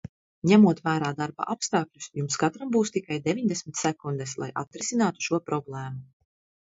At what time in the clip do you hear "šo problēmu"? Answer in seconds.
5.29-6.03